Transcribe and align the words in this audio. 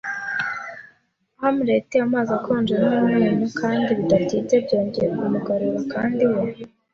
hamlet, 1.41 1.89
amazi 2.05 2.31
akonje 2.39 2.73
n'umunyu 2.79 3.47
kandi 3.59 3.89
bidatinze 3.99 4.55
byongeye 4.65 5.07
kumugarura, 5.17 5.79
kandi 5.93 6.23
we 6.31 6.41